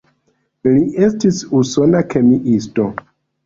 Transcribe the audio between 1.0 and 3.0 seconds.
estis usona kemiisto.